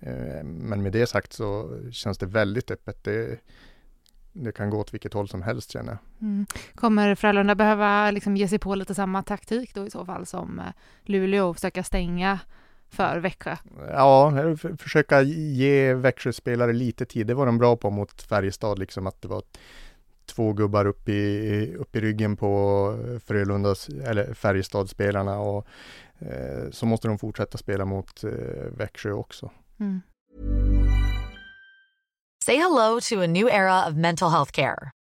eh, 0.00 0.44
men 0.44 0.82
med 0.82 0.92
det 0.92 1.06
sagt 1.06 1.32
så 1.32 1.78
känns 1.92 2.18
det 2.18 2.26
väldigt 2.26 2.70
öppet. 2.70 3.04
Det, 3.04 3.38
det 4.32 4.52
kan 4.52 4.70
gå 4.70 4.78
åt 4.78 4.94
vilket 4.94 5.12
håll 5.12 5.28
som 5.28 5.42
helst 5.42 5.70
känner 5.70 5.92
jag. 5.92 6.28
Mm. 6.28 6.46
Kommer 6.74 7.14
Frölunda 7.14 7.54
behöva 7.54 8.10
liksom 8.10 8.36
ge 8.36 8.48
sig 8.48 8.58
på 8.58 8.74
lite 8.74 8.94
samma 8.94 9.22
taktik 9.22 9.74
då 9.74 9.86
i 9.86 9.90
så 9.90 10.04
fall 10.04 10.26
som 10.26 10.62
Luleå 11.02 11.48
och 11.48 11.56
försöka 11.56 11.82
stänga 11.84 12.38
för 12.92 13.18
Växjö? 13.18 13.56
Ja, 13.90 14.32
försöka 14.78 15.22
ge 15.22 15.94
Växjö-spelare 15.94 16.72
lite 16.72 17.04
tid. 17.04 17.26
Det 17.26 17.34
var 17.34 17.46
de 17.46 17.58
bra 17.58 17.76
på 17.76 17.90
mot 17.90 18.22
Färjestad, 18.22 18.78
liksom 18.78 19.06
att 19.06 19.22
det 19.22 19.28
var 19.28 19.42
två 20.26 20.52
gubbar 20.52 20.86
upp 20.86 21.08
i, 21.08 21.74
upp 21.78 21.96
i 21.96 22.00
ryggen 22.00 22.36
på 22.36 22.94
Frölundas 23.24 23.88
eller 23.88 24.34
Färjestadspelarna 24.34 25.38
och 25.38 25.66
eh, 26.18 26.70
så 26.70 26.86
måste 26.86 27.08
de 27.08 27.18
fortsätta 27.18 27.58
spela 27.58 27.84
mot 27.84 28.24
eh, 28.24 28.30
Växjö 28.76 29.12
också. 29.12 29.50
Mm. 29.80 30.00
Say 32.44 32.56
hello 32.56 33.00
to 33.00 33.22
a 33.22 33.26
new 33.26 33.48
era 33.48 33.88
of 33.88 33.94
mental 33.94 34.30
health 34.30 34.52
care. 34.52 34.90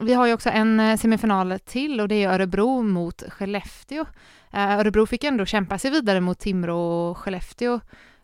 Vi 0.00 0.14
har 0.14 0.26
ju 0.26 0.32
också 0.32 0.50
en 0.50 0.80
eh, 0.80 0.96
semifinal 0.96 1.58
till 1.64 2.00
och 2.00 2.08
det 2.08 2.24
är 2.24 2.28
Örebro 2.28 2.82
mot 2.82 3.22
Skellefteå. 3.28 4.04
Eh, 4.52 4.78
Örebro 4.78 5.06
fick 5.06 5.24
ändå 5.24 5.46
kämpa 5.46 5.78
sig 5.78 5.90
vidare 5.90 6.20
mot 6.20 6.38
Timrå 6.38 7.10
och 7.10 7.18
Skellefteå. 7.18 7.80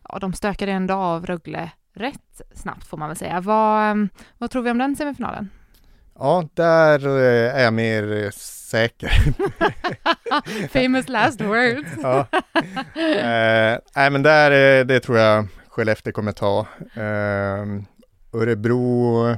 Ja, 0.09 0.19
de 0.19 0.33
stökade 0.33 0.71
ändå 0.71 0.93
av 0.93 1.25
Rögle 1.25 1.71
rätt 1.93 2.41
snabbt 2.55 2.87
får 2.87 2.97
man 2.97 3.09
väl 3.09 3.17
säga. 3.17 3.41
Vad, 3.41 3.91
ehm, 3.91 4.09
vad 4.37 4.51
tror 4.51 4.61
vi 4.61 4.71
om 4.71 4.77
den 4.77 4.95
semifinalen? 4.95 5.49
Ja, 6.19 6.47
där 6.53 7.07
eh, 7.07 7.55
är 7.55 7.63
jag 7.63 7.73
mer 7.73 8.31
säker. 8.69 9.11
Famous 10.67 11.09
last 11.09 11.41
words. 11.41 11.89
ja. 12.01 12.27
eh, 13.01 13.79
nej, 13.95 14.09
men 14.09 14.23
där, 14.23 14.83
det 14.83 14.99
tror 14.99 15.17
jag 15.17 15.47
Skellefteå 15.67 16.13
kommer 16.13 16.31
ta. 16.31 16.59
Eh, 16.93 17.83
Örebro 18.33 19.37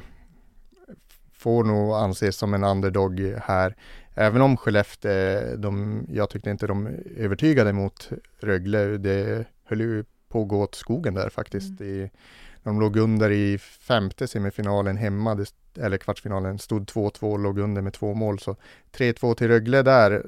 får 1.39 1.63
nog 1.63 1.93
anses 1.93 2.35
som 2.35 2.53
en 2.53 2.63
underdog 2.63 3.19
här, 3.43 3.75
även 4.13 4.41
om 4.41 4.57
Skellefteå, 4.57 5.57
de, 5.57 6.05
jag 6.09 6.29
tyckte 6.29 6.49
inte 6.49 6.67
de 6.67 6.87
övertygade 7.17 7.73
mot 7.73 8.09
Rögle. 8.39 8.97
Det 8.97 9.45
höll 9.63 9.81
ju 9.81 10.03
på 10.29 10.41
att 10.41 10.47
gå 10.47 10.61
åt 10.61 10.75
skogen 10.75 11.13
där 11.13 11.29
faktiskt. 11.29 11.81
Mm. 11.81 11.93
I, 11.93 12.11
de 12.63 12.79
låg 12.79 12.97
under 12.97 13.31
i 13.31 13.57
femte 13.57 14.27
semifinalen 14.27 14.97
hemma, 14.97 15.35
det, 15.35 15.53
eller 15.77 15.97
kvartsfinalen, 15.97 16.59
stod 16.59 16.89
2-2 16.89 17.31
och 17.31 17.39
låg 17.39 17.59
under 17.59 17.81
med 17.81 17.93
två 17.93 18.13
mål. 18.13 18.39
Så 18.39 18.55
3-2 18.91 19.35
till 19.35 19.47
Rögle 19.47 19.81
där 19.81 20.25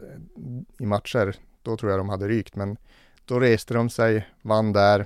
i 0.79 0.85
matcher, 0.85 1.35
då 1.61 1.77
tror 1.77 1.91
jag 1.91 1.99
de 1.99 2.09
hade 2.09 2.27
rykt. 2.27 2.55
Men 2.55 2.77
då 3.25 3.39
reste 3.39 3.73
de 3.73 3.89
sig, 3.89 4.27
vann 4.41 4.73
där, 4.73 5.05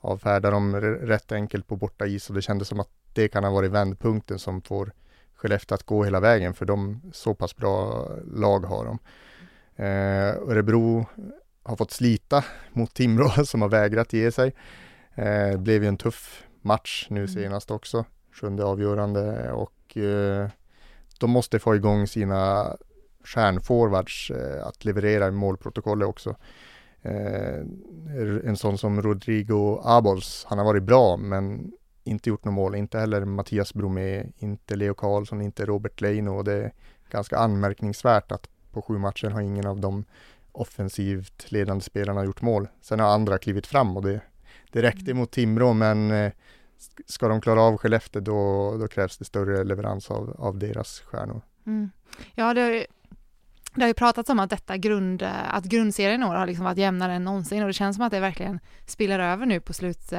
avfärdade 0.00 0.56
dem 0.56 0.80
rätt 0.80 1.32
enkelt 1.32 1.66
på 1.66 1.76
borta 1.76 2.06
is 2.06 2.28
och 2.28 2.34
det 2.34 2.42
kändes 2.42 2.68
som 2.68 2.80
att 2.80 2.90
det 3.12 3.28
kan 3.28 3.44
ha 3.44 3.50
varit 3.50 3.70
vändpunkten 3.70 4.38
som 4.38 4.62
får 4.62 4.92
Skellefteå 5.36 5.74
att 5.74 5.82
gå 5.82 6.04
hela 6.04 6.20
vägen 6.20 6.54
för 6.54 6.66
de 6.66 7.00
så 7.12 7.34
pass 7.34 7.56
bra 7.56 8.08
lag 8.34 8.60
har 8.60 8.84
de. 8.84 8.98
Eh, 9.76 10.50
Örebro 10.50 11.06
har 11.62 11.76
fått 11.76 11.90
slita 11.90 12.44
mot 12.72 12.94
Timrå 12.94 13.28
som 13.44 13.62
har 13.62 13.68
vägrat 13.68 14.12
ge 14.12 14.32
sig. 14.32 14.54
Eh, 15.14 15.50
det 15.50 15.58
blev 15.58 15.82
ju 15.82 15.88
en 15.88 15.96
tuff 15.96 16.44
match 16.62 17.06
nu 17.10 17.20
mm. 17.20 17.28
senast 17.28 17.70
också, 17.70 18.04
sjunde 18.32 18.64
avgörande 18.64 19.52
och 19.52 19.96
eh, 19.96 20.48
de 21.20 21.30
måste 21.30 21.58
få 21.58 21.76
igång 21.76 22.06
sina 22.06 22.72
stjärnforwards 23.24 24.30
eh, 24.30 24.66
att 24.66 24.84
leverera 24.84 25.28
i 25.28 25.30
målprotokollet 25.30 26.08
också. 26.08 26.36
Eh, 27.02 27.60
en 28.44 28.56
sån 28.56 28.78
som 28.78 29.02
Rodrigo 29.02 29.80
Abols, 29.84 30.46
han 30.48 30.58
har 30.58 30.64
varit 30.64 30.82
bra 30.82 31.16
men 31.16 31.72
inte 32.06 32.28
gjort 32.28 32.44
något 32.44 32.54
mål, 32.54 32.74
inte 32.74 32.98
heller 32.98 33.24
Mattias 33.24 33.74
Bromé, 33.74 34.24
inte 34.38 34.76
Leo 34.76 34.94
Karlsson, 34.94 35.42
inte 35.42 35.66
Robert 35.66 36.00
Leino 36.00 36.30
och 36.30 36.44
det 36.44 36.52
är 36.52 36.72
ganska 37.10 37.38
anmärkningsvärt 37.38 38.32
att 38.32 38.48
på 38.72 38.82
sju 38.82 38.98
matcher 38.98 39.30
har 39.30 39.40
ingen 39.40 39.66
av 39.66 39.80
de 39.80 40.04
offensivt 40.52 41.50
ledande 41.50 41.84
spelarna 41.84 42.24
gjort 42.24 42.42
mål. 42.42 42.68
Sen 42.80 43.00
har 43.00 43.08
andra 43.08 43.38
klivit 43.38 43.66
fram 43.66 43.96
och 43.96 44.02
det, 44.02 44.20
det 44.72 44.82
räckte 44.82 45.10
mm. 45.10 45.16
mot 45.16 45.30
Timrå 45.30 45.72
men 45.72 46.10
eh, 46.10 46.32
ska 47.06 47.28
de 47.28 47.40
klara 47.40 47.62
av 47.62 47.76
Skellefteå 47.76 48.22
då, 48.22 48.76
då 48.78 48.88
krävs 48.88 49.18
det 49.18 49.24
större 49.24 49.64
leverans 49.64 50.10
av, 50.10 50.36
av 50.38 50.58
deras 50.58 51.00
stjärnor. 51.00 51.40
Mm. 51.66 51.90
Ja, 52.34 52.54
det, 52.54 52.86
det 53.74 53.82
har 53.82 53.88
ju 53.88 53.94
pratats 53.94 54.30
om 54.30 54.40
att 54.40 54.50
detta 54.50 54.76
grund, 54.76 55.22
att 55.48 55.64
grundserien 55.64 56.22
i 56.22 56.26
år 56.26 56.34
har 56.34 56.46
liksom 56.46 56.64
varit 56.64 56.78
jämnare 56.78 57.12
än 57.14 57.24
någonsin 57.24 57.62
och 57.62 57.66
det 57.66 57.72
känns 57.72 57.96
som 57.96 58.04
att 58.04 58.12
det 58.12 58.20
verkligen 58.20 58.60
spiller 58.86 59.18
över 59.18 59.46
nu 59.46 59.60
på 59.60 59.72
slut, 59.72 60.12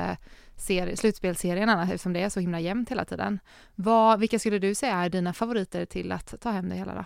ser, 0.58 0.96
slutspelserien 0.96 1.70
eftersom 1.70 2.14
det 2.14 2.20
är 2.20 2.30
så 2.30 2.40
himla 2.40 2.60
jämnt 2.60 2.92
hela 2.92 3.06
tiden. 3.06 3.40
Vad, 3.76 4.20
vilka 4.20 4.40
skulle 4.40 4.60
du 4.60 4.76
säga 4.76 4.96
är 4.96 5.10
dina 5.10 5.34
favoriter 5.34 5.86
till 5.86 6.12
att 6.12 6.42
ta 6.42 6.52
hem 6.52 6.70
det 6.70 6.76
hela 6.76 6.94
då? 6.96 7.06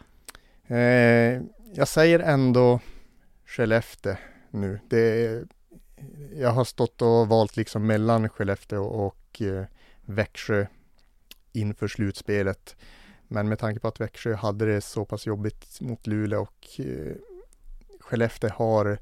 Eh, 0.75 1.41
jag 1.73 1.87
säger 1.87 2.19
ändå 2.19 2.79
Skellefteå 3.45 4.15
nu. 4.49 4.79
Det, 4.89 5.43
jag 6.35 6.49
har 6.49 6.63
stått 6.63 7.01
och 7.01 7.27
valt 7.27 7.55
liksom 7.55 7.87
mellan 7.87 8.29
Skellefteå 8.29 8.83
och 8.83 9.41
eh, 9.41 9.65
Växjö 10.01 10.65
inför 11.51 11.87
slutspelet. 11.87 12.75
Men 13.27 13.49
med 13.49 13.59
tanke 13.59 13.79
på 13.79 13.87
att 13.87 14.01
Växjö 14.01 14.35
hade 14.35 14.65
det 14.65 14.81
så 14.81 15.05
pass 15.05 15.25
jobbigt 15.25 15.81
mot 15.81 16.07
Luleå 16.07 16.41
och 16.41 16.79
eh, 16.79 17.15
Skellefteå 17.99 18.49
har 18.49 18.97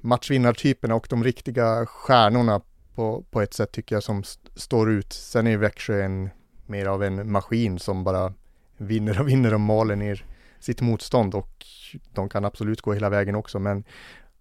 matchvinnartyperna 0.00 0.94
och 0.94 1.06
de 1.10 1.24
riktiga 1.24 1.86
stjärnorna 1.86 2.60
på, 2.96 3.24
på 3.30 3.42
ett 3.42 3.54
sätt 3.54 3.72
tycker 3.72 3.96
jag 3.96 4.02
som 4.02 4.20
st 4.20 4.50
står 4.54 4.90
ut. 4.90 5.12
Sen 5.12 5.46
är 5.46 5.56
Växjö 5.56 6.02
en, 6.02 6.30
mer 6.66 6.86
av 6.86 7.02
en 7.02 7.32
maskin 7.32 7.78
som 7.78 8.04
bara 8.04 8.34
vinner 8.76 9.20
och 9.20 9.28
vinner 9.28 9.54
och 9.54 9.60
maler 9.60 9.96
ner 9.96 10.24
sitt 10.58 10.80
motstånd 10.80 11.34
och 11.34 11.66
de 12.14 12.28
kan 12.28 12.44
absolut 12.44 12.80
gå 12.80 12.92
hela 12.92 13.08
vägen 13.08 13.34
också 13.34 13.58
men 13.58 13.84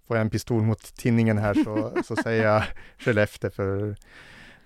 får 0.08 0.18
jag 0.18 0.22
en 0.22 0.30
pistol 0.30 0.62
mot 0.62 0.96
tinningen 0.96 1.38
här 1.38 1.54
så, 1.54 1.92
så 2.04 2.16
säger 2.16 2.44
jag 2.44 2.64
Skellefteå 2.98 3.52
för 3.52 3.96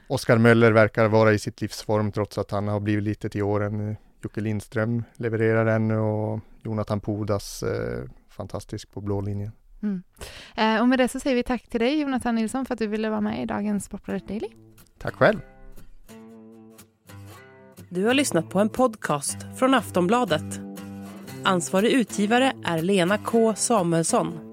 Oskar 0.07 0.37
Möller 0.37 0.71
verkar 0.71 1.07
vara 1.07 1.33
i 1.33 1.39
sitt 1.39 1.61
livsform 1.61 2.11
trots 2.11 2.37
att 2.37 2.51
han 2.51 2.67
har 2.67 2.79
blivit 2.79 3.03
lite 3.03 3.29
till 3.29 3.43
åren. 3.43 3.97
Jocke 4.23 4.41
Lindström 4.41 5.03
levererar 5.15 5.65
ännu 5.65 5.97
och 5.97 6.39
Jonathan 6.63 6.99
Pudas 6.99 7.63
eh, 7.63 8.03
fantastisk 8.29 8.91
på 8.91 9.01
blå 9.01 9.21
linjen. 9.21 9.51
Mm. 9.83 10.03
Eh, 10.55 10.81
och 10.81 10.87
med 10.87 10.99
det 10.99 11.07
så 11.07 11.19
säger 11.19 11.35
vi 11.35 11.43
tack 11.43 11.67
till 11.69 11.79
dig 11.79 11.99
Jonathan 11.99 12.35
Nilsson 12.35 12.65
för 12.65 12.73
att 12.73 12.79
du 12.79 12.87
ville 12.87 13.09
vara 13.09 13.21
med 13.21 13.43
i 13.43 13.45
dagens 13.45 13.85
Sportbladet 13.85 14.27
Daily. 14.27 14.47
Tack 14.97 15.15
själv. 15.15 15.39
Du 17.89 18.05
har 18.05 18.13
lyssnat 18.13 18.49
på 18.49 18.59
en 18.59 18.69
podcast 18.69 19.37
från 19.57 19.73
Aftonbladet. 19.73 20.59
Ansvarig 21.43 21.91
utgivare 21.91 22.53
är 22.65 22.81
Lena 22.81 23.17
K 23.17 23.55
Samuelsson. 23.55 24.48